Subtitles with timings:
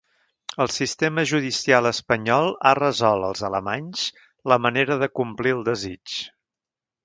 [0.63, 4.09] El sistema judicial espanyol ha resolt als alemanys
[4.53, 6.21] la manera de complir el desig.